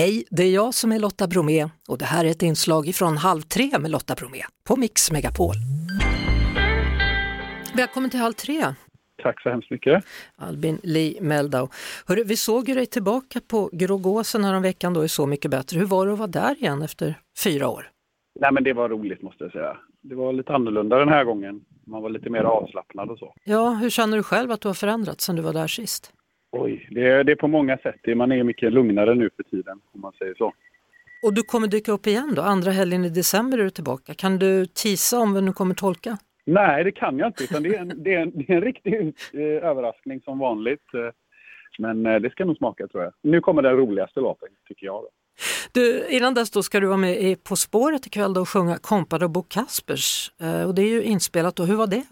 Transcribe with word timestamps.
Hej, 0.00 0.24
det 0.30 0.42
är 0.42 0.54
jag 0.54 0.74
som 0.74 0.92
är 0.92 0.98
Lotta 0.98 1.26
Bromé 1.26 1.68
och 1.88 1.98
det 1.98 2.04
här 2.04 2.24
är 2.24 2.30
ett 2.30 2.42
inslag 2.42 2.94
från 2.94 3.16
Halv 3.16 3.40
tre 3.40 3.70
med 3.80 3.90
Lotta 3.90 4.14
Bromé 4.14 4.42
på 4.68 4.76
Mix 4.76 5.12
Megapol. 5.12 5.54
Välkommen 7.76 8.10
till 8.10 8.20
Halv 8.20 8.32
tre. 8.32 8.64
Tack 9.22 9.42
så 9.42 9.50
hemskt 9.50 9.70
mycket. 9.70 10.04
Albin 10.36 10.80
Lee 10.82 11.20
Meldau. 11.20 11.68
Hörru, 12.06 12.24
vi 12.24 12.36
såg 12.36 12.68
ju 12.68 12.74
dig 12.74 12.86
tillbaka 12.86 13.40
på 13.50 13.70
Grågåsen 13.72 14.44
här 14.44 14.54
om 14.54 14.62
veckan 14.62 14.94
då 14.94 15.00
är 15.00 15.06
Så 15.06 15.26
mycket 15.26 15.50
bättre. 15.50 15.78
Hur 15.78 15.86
var 15.86 16.06
det 16.06 16.12
att 16.12 16.18
vara 16.18 16.28
där 16.28 16.56
igen 16.56 16.82
efter 16.82 17.14
fyra 17.44 17.68
år? 17.68 17.90
Nej 18.40 18.52
men 18.52 18.64
det 18.64 18.72
var 18.72 18.88
roligt 18.88 19.22
måste 19.22 19.44
jag 19.44 19.52
säga. 19.52 19.76
Det 20.02 20.14
var 20.14 20.32
lite 20.32 20.52
annorlunda 20.52 20.98
den 20.98 21.08
här 21.08 21.24
gången. 21.24 21.60
Man 21.86 22.02
var 22.02 22.10
lite 22.10 22.30
mer 22.30 22.42
avslappnad 22.42 23.10
och 23.10 23.18
så. 23.18 23.34
Ja, 23.44 23.70
hur 23.70 23.90
känner 23.90 24.16
du 24.16 24.22
själv 24.22 24.50
att 24.50 24.60
du 24.60 24.68
har 24.68 24.74
förändrats 24.74 25.24
sedan 25.24 25.36
du 25.36 25.42
var 25.42 25.52
där 25.52 25.66
sist? 25.66 26.12
Oj, 26.52 26.88
det 26.90 27.08
är, 27.08 27.24
det 27.24 27.32
är 27.32 27.36
på 27.36 27.48
många 27.48 27.78
sätt. 27.78 28.16
Man 28.16 28.32
är 28.32 28.44
mycket 28.44 28.72
lugnare 28.72 29.14
nu 29.14 29.30
för 29.36 29.42
tiden 29.42 29.80
om 29.92 30.00
man 30.00 30.12
säger 30.12 30.34
så. 30.34 30.52
Och 31.22 31.34
du 31.34 31.42
kommer 31.42 31.68
dyka 31.68 31.92
upp 31.92 32.06
igen 32.06 32.32
då? 32.36 32.42
Andra 32.42 32.70
helgen 32.70 33.04
i 33.04 33.08
december 33.08 33.58
är 33.58 33.64
du 33.64 33.70
tillbaka. 33.70 34.14
Kan 34.14 34.38
du 34.38 34.66
tisa 34.66 35.18
om 35.18 35.34
vem 35.34 35.46
du 35.46 35.52
kommer 35.52 35.74
tolka? 35.74 36.18
Nej, 36.44 36.84
det 36.84 36.92
kan 36.92 37.18
jag 37.18 37.28
inte. 37.28 37.44
Utan 37.44 37.62
det, 37.62 37.74
är 37.74 37.80
en, 37.80 38.02
det, 38.02 38.14
är 38.14 38.20
en, 38.20 38.32
det 38.34 38.52
är 38.52 38.56
en 38.56 38.62
riktig 38.62 38.94
eh, 39.32 39.40
överraskning 39.40 40.20
som 40.20 40.38
vanligt. 40.38 40.94
Eh, 40.94 41.00
men 41.78 42.06
eh, 42.06 42.20
det 42.20 42.30
ska 42.30 42.44
nog 42.44 42.56
smaka 42.56 42.88
tror 42.88 43.02
jag. 43.02 43.12
Nu 43.22 43.40
kommer 43.40 43.62
den 43.62 43.76
roligaste 43.76 44.20
låten, 44.20 44.48
tycker 44.68 44.86
jag. 44.86 45.02
Då. 45.02 45.08
Du, 45.72 46.06
innan 46.08 46.34
dess 46.34 46.50
då 46.50 46.62
ska 46.62 46.80
du 46.80 46.86
vara 46.86 46.96
med 46.96 47.22
i 47.22 47.36
På 47.36 47.56
spåret 47.56 48.06
ikväll 48.06 48.34
då 48.34 48.40
och 48.40 48.48
sjunga 48.48 48.76
Kompad 48.78 49.22
av 49.22 49.30
Bo 49.30 49.42
Kaspers. 49.42 50.32
Eh, 50.40 50.64
och 50.68 50.74
det 50.74 50.82
är 50.82 50.88
ju 50.88 51.02
inspelat 51.02 51.56
då. 51.56 51.62
Hur 51.64 51.76
var 51.76 51.86
det? 51.86 52.04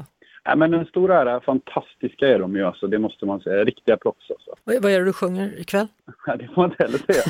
Ja, 0.48 0.56
men 0.56 0.74
en 0.74 0.86
stor 0.86 1.10
ära. 1.10 1.40
Fantastiska 1.40 2.28
är 2.28 2.38
de 2.38 2.56
ju 2.56 2.64
alltså. 2.64 2.86
Det 2.86 2.98
måste 2.98 3.26
man 3.26 3.40
säga. 3.40 3.64
Riktiga 3.64 3.96
proffs 3.96 4.30
alltså. 4.30 4.54
Vad, 4.64 4.92
är 4.92 4.98
det 4.98 5.04
du 5.04 5.12
sjunger 5.12 5.60
ikväll? 5.60 5.86
Ja, 6.26 6.36
det 6.36 6.46
får 6.46 6.56
man 6.56 6.70
inte 6.70 6.82
heller 6.82 6.98
säga. 6.98 7.22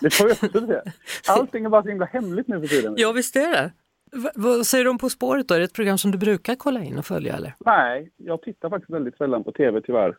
Det 0.00 0.14
får 0.14 0.28
jag 0.28 0.36
också 0.44 0.66
säga. 0.66 0.82
Allting 1.28 1.64
är 1.64 1.68
bara 1.68 1.82
så 1.82 1.88
himla 1.88 2.06
hemligt 2.06 2.48
nu 2.48 2.60
för 2.60 2.66
tiden. 2.66 2.94
Ja, 2.96 3.12
visst 3.12 3.36
är 3.36 3.52
det. 3.52 3.72
V 4.12 4.28
vad 4.34 4.66
säger 4.66 4.88
om 4.88 4.98
På 4.98 5.08
spåret 5.08 5.48
då? 5.48 5.54
Är 5.54 5.58
det 5.58 5.64
ett 5.64 5.74
program 5.74 5.98
som 5.98 6.10
du 6.10 6.18
brukar 6.18 6.54
kolla 6.54 6.84
in 6.84 6.98
och 6.98 7.06
följa 7.06 7.36
eller? 7.36 7.54
Nej, 7.58 8.10
jag 8.16 8.42
tittar 8.42 8.70
faktiskt 8.70 8.90
väldigt 8.90 9.16
sällan 9.16 9.44
på 9.44 9.52
tv 9.52 9.80
tyvärr. 9.80 10.16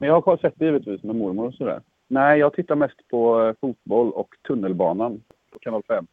Men 0.00 0.08
jag 0.08 0.20
har 0.20 0.36
sett 0.36 0.54
det 0.56 0.64
givetvis 0.64 1.02
med 1.02 1.16
mormor 1.16 1.46
och 1.46 1.54
sådär. 1.54 1.80
Nej, 2.08 2.38
jag 2.38 2.54
tittar 2.54 2.74
mest 2.74 3.08
på 3.10 3.42
eh, 3.42 3.54
fotboll 3.60 4.12
och 4.12 4.28
tunnelbanan 4.46 5.20
på 5.52 5.58
kanal 5.58 5.82
5. 5.88 6.06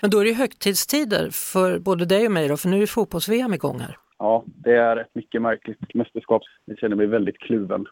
Men 0.00 0.10
då 0.10 0.18
är 0.18 0.24
det 0.24 0.32
högtidstider 0.32 1.30
för 1.30 1.78
både 1.78 2.04
dig 2.04 2.26
och 2.26 2.32
mig 2.32 2.48
då, 2.48 2.56
för 2.56 2.68
nu 2.68 2.82
är 2.82 2.86
fotbolls-VM 2.86 3.54
igång 3.54 3.80
här. 3.80 3.96
Ja, 4.22 4.44
det 4.46 4.76
är 4.76 4.96
ett 4.96 5.14
mycket 5.14 5.42
märkligt 5.42 5.94
mästerskap. 5.94 6.42
Jag 6.64 6.78
känner 6.78 6.96
mig 6.96 7.06
väldigt 7.06 7.38
kluven. 7.38 7.86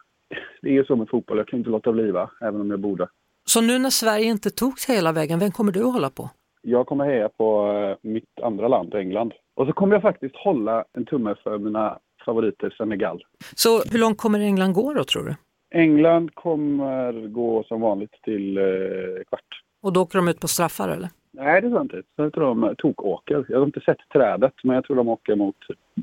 Det 0.61 0.69
är 0.69 0.73
ju 0.73 0.85
så 0.85 0.95
med 0.95 1.09
fotboll, 1.09 1.37
jag 1.37 1.47
kan 1.47 1.59
inte 1.59 1.69
låta 1.69 1.91
bli 1.91 2.11
va, 2.11 2.31
även 2.41 2.61
om 2.61 2.71
jag 2.71 2.79
borde. 2.79 3.07
Så 3.45 3.61
nu 3.61 3.79
när 3.79 3.89
Sverige 3.89 4.25
inte 4.25 4.49
tog 4.49 4.79
sig 4.79 4.95
hela 4.95 5.11
vägen, 5.11 5.39
vem 5.39 5.51
kommer 5.51 5.71
du 5.71 5.79
att 5.79 5.93
hålla 5.93 6.09
på? 6.09 6.29
Jag 6.61 6.87
kommer 6.87 7.05
heja 7.05 7.29
på 7.29 7.71
eh, 7.71 8.09
mitt 8.09 8.39
andra 8.43 8.67
land, 8.67 8.95
England. 8.95 9.33
Och 9.55 9.67
så 9.67 9.73
kommer 9.73 9.93
jag 9.95 10.01
faktiskt 10.01 10.35
hålla 10.35 10.85
en 10.93 11.05
tumme 11.05 11.35
för 11.43 11.57
mina 11.57 11.99
favoriter 12.25 12.75
Senegal. 12.77 13.23
Så 13.55 13.81
hur 13.91 13.99
långt 13.99 14.17
kommer 14.17 14.39
England 14.39 14.73
gå 14.73 14.93
då 14.93 15.03
tror 15.03 15.23
du? 15.23 15.35
England 15.79 16.35
kommer 16.35 17.27
gå 17.27 17.63
som 17.63 17.81
vanligt 17.81 18.13
till 18.23 18.57
eh, 18.57 18.63
kvart. 19.29 19.61
Och 19.81 19.93
då 19.93 20.01
åker 20.01 20.17
de 20.17 20.27
ut 20.27 20.39
på 20.39 20.47
straffar 20.47 20.89
eller? 20.89 21.09
Nej, 21.33 21.61
det 21.61 21.67
tror 21.67 21.79
jag 21.79 21.85
inte. 21.85 22.03
Jag 22.15 22.33
tror 22.33 22.45
de 22.45 22.75
tokåker. 22.77 23.45
Jag 23.49 23.59
har 23.59 23.65
inte 23.65 23.81
sett 23.81 24.09
trädet, 24.13 24.53
men 24.63 24.75
jag 24.75 24.83
tror 24.83 24.95
de 24.95 25.09
åker 25.09 25.35
mot 25.35 25.55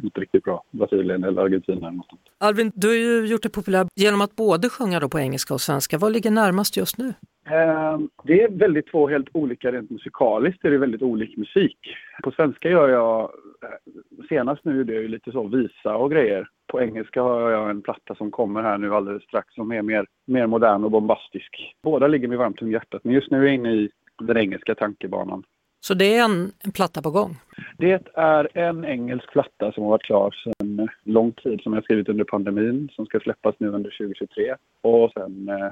något 0.03 0.19
riktigt 0.19 0.45
bra. 0.45 0.65
Brasilien 0.71 1.25
eller 1.25 1.43
Argentina 1.43 1.89
eller 1.89 1.97
något. 1.97 2.09
Albin, 2.39 2.73
du 2.75 2.89
har 2.89 2.95
ju 2.95 3.27
gjort 3.27 3.43
det 3.43 3.49
populärt 3.49 3.89
genom 3.95 4.21
att 4.21 4.37
både 4.37 4.69
sjunga 4.69 5.01
då 5.01 5.09
på 5.09 5.19
engelska 5.19 5.55
och 5.55 5.61
svenska. 5.61 5.99
Vad 5.99 6.13
ligger 6.13 6.31
närmast 6.31 6.77
just 6.77 6.99
nu? 6.99 7.15
Eh, 7.51 7.99
det 8.25 8.43
är 8.43 8.49
väldigt 8.49 8.91
två 8.91 9.09
helt 9.09 9.29
olika 9.33 9.73
rent 9.73 9.91
musikaliskt. 9.91 10.63
Det 10.63 10.69
är 10.69 10.79
väldigt 10.79 11.03
olik 11.03 11.37
musik. 11.37 11.79
På 12.23 12.31
svenska 12.31 12.69
gör 12.69 12.89
jag, 12.89 13.23
eh, 13.63 14.27
senast 14.29 14.65
nu 14.65 14.77
gjorde 14.77 14.93
jag 14.93 15.03
ju 15.03 15.09
lite 15.09 15.33
så 15.33 15.47
visa 15.47 15.97
och 15.97 16.11
grejer. 16.11 16.49
På 16.67 16.81
engelska 16.81 17.23
har 17.23 17.51
jag 17.51 17.71
en 17.71 17.83
platta 17.83 18.15
som 18.15 18.31
kommer 18.31 18.63
här 18.63 18.79
nu 18.79 18.95
alldeles 18.95 19.23
strax 19.23 19.55
som 19.55 19.73
är 19.73 19.83
mer, 19.83 20.07
mer 20.27 20.47
modern 20.47 20.85
och 20.85 20.91
bombastisk. 20.91 21.75
Båda 21.83 22.07
ligger 22.07 22.29
mig 22.29 22.39
varmt 22.39 22.63
om 22.63 22.73
hjärtat 22.73 23.05
men 23.05 23.15
just 23.15 23.31
nu 23.31 23.39
är 23.39 23.43
jag 23.43 23.55
inne 23.55 23.73
i 23.73 23.91
den 24.23 24.37
engelska 24.37 24.75
tankebanan. 24.75 25.45
Så 25.81 25.95
det 25.95 26.17
är 26.17 26.25
en, 26.25 26.53
en 26.65 26.73
platta 26.73 27.03
på 27.03 27.11
gång? 27.11 27.37
Det 27.79 28.03
är 28.15 28.59
en 28.59 28.85
engelsk 28.85 29.33
platta 29.33 29.73
som 29.73 29.83
har 29.83 29.91
varit 29.91 30.03
klar 30.03 30.35
sedan 30.45 30.89
lång 31.05 31.33
tid 31.33 31.61
som 31.61 31.73
jag 31.73 31.85
skrivit 31.85 32.09
under 32.09 32.25
pandemin 32.25 32.89
som 32.93 33.07
ska 33.07 33.21
släppas 33.21 33.55
nu 33.59 33.69
under 33.69 33.91
2023. 33.91 34.55
Och 34.83 35.13
sen 35.13 35.49
eh, 35.49 35.71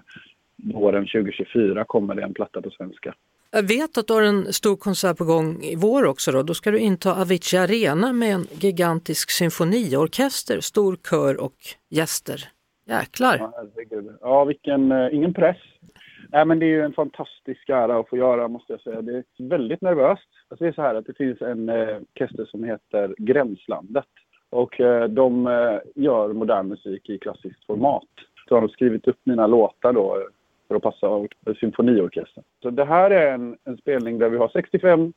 våren 0.56 1.06
2024 1.06 1.84
kommer 1.84 2.14
det 2.14 2.22
en 2.22 2.34
platta 2.34 2.62
på 2.62 2.70
svenska. 2.70 3.14
Jag 3.50 3.62
vet 3.62 3.98
att 3.98 4.06
du 4.06 4.12
har 4.12 4.22
en 4.22 4.52
stor 4.52 4.76
konsert 4.76 5.16
på 5.16 5.24
gång 5.24 5.62
i 5.62 5.76
vår 5.76 6.04
också 6.04 6.32
då. 6.32 6.42
Då 6.42 6.54
ska 6.54 6.70
du 6.70 6.78
inta 6.78 7.20
Avicii 7.20 7.58
Arena 7.58 8.12
med 8.12 8.34
en 8.34 8.46
gigantisk 8.50 9.30
symfoniorkester, 9.30 10.60
stor 10.60 10.96
kör 11.10 11.40
och 11.40 11.56
gäster. 11.90 12.48
Jäklar! 12.88 13.36
Ja, 13.38 13.52
ja 14.20 14.44
vilken, 14.44 14.92
eh, 14.92 15.14
ingen 15.14 15.34
press. 15.34 15.56
Nej, 16.32 16.44
men 16.44 16.58
det 16.58 16.66
är 16.66 16.68
ju 16.68 16.82
en 16.82 16.92
fantastisk 16.92 17.68
ära 17.68 17.98
att 17.98 18.08
få 18.08 18.16
göra 18.16 18.48
måste 18.48 18.72
jag 18.72 18.80
säga. 18.80 19.02
Det 19.02 19.16
är 19.16 19.24
väldigt 19.38 19.80
nervöst. 19.80 20.28
Alltså 20.48 20.64
det 20.64 20.68
är 20.68 20.72
så 20.72 20.82
här 20.82 20.94
att 20.94 21.06
det 21.06 21.16
finns 21.16 21.42
en 21.42 21.68
eh, 21.68 21.96
orkester 21.96 22.44
som 22.44 22.64
heter 22.64 23.14
Gränslandet. 23.18 24.06
Och 24.50 24.80
eh, 24.80 25.08
de 25.08 25.46
eh, 25.46 25.78
gör 25.94 26.32
modern 26.32 26.68
musik 26.68 27.08
i 27.08 27.18
klassiskt 27.18 27.66
format. 27.66 28.08
Så 28.48 28.54
har 28.54 28.60
de 28.60 28.68
skrivit 28.68 29.08
upp 29.08 29.18
mina 29.24 29.46
låtar 29.46 29.92
då 29.92 30.16
eh, 30.16 30.26
för 30.68 30.74
att 30.74 30.82
passa 30.82 31.26
symfoniorkestern. 31.60 32.44
Så 32.62 32.70
det 32.70 32.84
här 32.84 33.10
är 33.10 33.32
en, 33.32 33.56
en 33.64 33.76
spelning 33.76 34.18
där 34.18 34.28
vi 34.28 34.36
har 34.36 34.48
65 34.48 35.12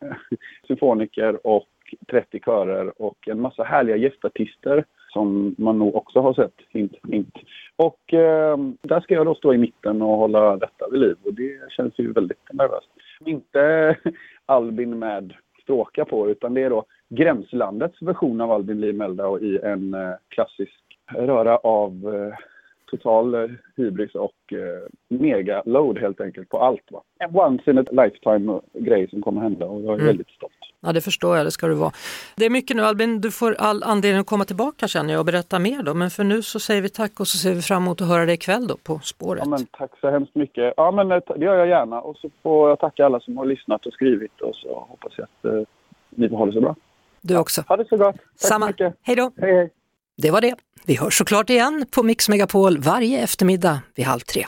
eh, 0.00 0.08
symfoniker 0.66 1.46
och 1.46 1.68
30 2.10 2.40
körer 2.44 3.02
och 3.02 3.28
en 3.28 3.40
massa 3.40 3.62
härliga 3.64 3.96
gästartister 3.96 4.84
som 5.12 5.54
man 5.58 5.78
nog 5.78 5.96
också 5.96 6.20
har 6.20 6.34
sett, 6.34 6.54
hint, 6.68 6.92
hint. 7.08 7.34
Och 7.76 8.14
eh, 8.14 8.56
där 8.82 9.00
ska 9.00 9.14
jag 9.14 9.26
då 9.26 9.34
stå 9.34 9.54
i 9.54 9.58
mitten 9.58 10.02
och 10.02 10.16
hålla 10.16 10.56
detta 10.56 10.88
vid 10.90 11.00
liv 11.00 11.16
och 11.24 11.34
det 11.34 11.72
känns 11.72 11.98
ju 11.98 12.12
väldigt 12.12 12.52
nervöst. 12.52 12.88
Inte 13.26 13.96
Albin 14.46 14.98
med 14.98 15.34
stråka 15.62 16.04
på 16.04 16.30
utan 16.30 16.54
det 16.54 16.62
är 16.62 16.70
då 16.70 16.84
Gränslandets 17.08 18.02
version 18.02 18.40
av 18.40 18.52
Albin 18.52 18.80
Lee 18.80 18.92
Meldau 18.92 19.38
i 19.38 19.58
en 19.62 19.94
eh, 19.94 20.14
klassisk 20.28 20.82
röra 21.14 21.56
av 21.56 21.92
eh, 22.14 22.38
total 22.92 23.34
eh, 23.34 23.50
hybris 23.76 24.14
och 24.14 24.52
eh, 24.52 25.18
mega 25.20 25.62
load 25.66 25.98
helt 25.98 26.20
enkelt 26.20 26.48
på 26.48 26.58
allt. 26.58 26.86
Va? 26.90 27.02
En 27.18 27.36
once 27.36 27.70
in 27.70 27.78
a 27.78 27.84
lifetime 27.90 28.60
grej 28.74 29.10
som 29.10 29.22
kommer 29.22 29.40
hända 29.40 29.66
och 29.66 29.80
jag 29.80 29.90
är 29.90 29.94
mm. 29.94 30.06
väldigt 30.06 30.30
stolt. 30.30 30.52
Ja 30.80 30.92
det 30.92 31.00
förstår 31.00 31.36
jag, 31.36 31.46
det 31.46 31.50
ska 31.50 31.66
du 31.66 31.74
vara. 31.74 31.92
Det 32.36 32.46
är 32.46 32.50
mycket 32.50 32.76
nu 32.76 32.82
Albin, 32.82 33.20
du 33.20 33.30
får 33.30 33.54
all 33.58 33.82
anledning 33.82 34.20
att 34.20 34.26
komma 34.26 34.44
tillbaka 34.44 34.88
känner 34.88 35.12
jag 35.12 35.20
och 35.20 35.26
berätta 35.26 35.58
mer 35.58 35.82
då. 35.82 35.94
Men 35.94 36.10
för 36.10 36.24
nu 36.24 36.42
så 36.42 36.60
säger 36.60 36.82
vi 36.82 36.88
tack 36.88 37.20
och 37.20 37.26
så 37.26 37.38
ser 37.38 37.54
vi 37.54 37.62
fram 37.62 37.82
emot 37.82 38.00
att 38.00 38.08
höra 38.08 38.24
dig 38.26 38.34
ikväll 38.34 38.66
då 38.66 38.76
på 38.76 38.98
spåret. 38.98 39.42
Ja, 39.44 39.50
men, 39.50 39.66
tack 39.66 39.90
så 40.00 40.10
hemskt 40.10 40.34
mycket. 40.34 40.74
Ja 40.76 40.90
men 40.90 41.12
eh, 41.12 41.18
det 41.36 41.44
gör 41.44 41.56
jag 41.56 41.68
gärna 41.68 42.00
och 42.00 42.16
så 42.16 42.30
får 42.42 42.68
jag 42.68 42.78
tacka 42.78 43.06
alla 43.06 43.20
som 43.20 43.36
har 43.36 43.46
lyssnat 43.46 43.86
och 43.86 43.92
skrivit 43.92 44.40
och 44.40 44.54
så 44.54 44.86
hoppas 44.88 45.12
jag 45.16 45.24
att 45.24 45.44
eh, 45.44 45.62
ni 46.10 46.28
ha 46.28 46.46
det 46.46 46.52
så 46.52 46.60
bra. 46.60 46.76
Du 47.20 47.38
också. 47.38 47.62
Ha 47.68 47.76
det 47.76 47.88
så 47.88 47.96
gott. 47.96 48.14
Tack 48.14 48.24
Samma. 48.34 48.66
så 48.66 48.70
mycket. 48.70 48.94
Hej 49.02 49.16
då. 49.16 49.30
Hej 49.36 49.54
hej. 49.54 49.70
Det 50.16 50.30
var 50.30 50.40
det. 50.40 50.54
Vi 50.86 50.96
hörs 50.96 51.18
såklart 51.18 51.50
igen 51.50 51.86
på 51.90 52.02
Mix 52.02 52.28
Megapol 52.28 52.78
varje 52.78 53.20
eftermiddag 53.22 53.80
vid 53.96 54.06
halv 54.06 54.20
tre. 54.20 54.46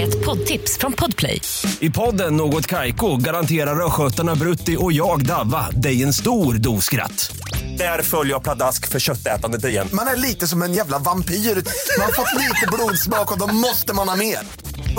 Ett 0.00 0.24
poddtips 0.24 0.78
från 0.78 0.92
Podplay. 0.92 1.40
I 1.80 1.90
podden 1.90 2.36
Något 2.36 2.66
Kaiko 2.66 3.16
garanterar 3.16 3.86
östgötarna 3.86 4.34
Brutti 4.34 4.76
och 4.80 4.92
jag, 4.92 5.26
Davva, 5.26 5.70
dig 5.70 6.02
en 6.02 6.12
stor 6.12 6.54
dos 6.54 6.84
skratt. 6.84 7.36
Där 7.78 8.02
följer 8.02 8.32
jag 8.32 8.42
pladask 8.42 8.88
för 8.88 8.98
köttätandet 9.00 9.64
igen. 9.64 9.88
Man 9.92 10.06
är 10.06 10.16
lite 10.16 10.46
som 10.46 10.62
en 10.62 10.72
jävla 10.72 10.98
vampyr. 10.98 11.34
Man 11.34 12.04
har 12.04 12.12
fått 12.12 12.34
lite 12.34 12.66
blodsmak 12.72 13.32
och 13.32 13.38
då 13.38 13.46
måste 13.54 13.94
man 13.94 14.08
ha 14.08 14.16
mer. 14.16 14.38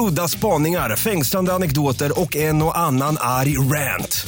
Udda 0.10 0.28
spaningar, 0.28 0.96
fängslande 0.96 1.54
anekdoter 1.54 2.20
och 2.20 2.36
en 2.36 2.62
och 2.62 2.78
annan 2.78 3.18
arg 3.20 3.58
rant. 3.58 4.28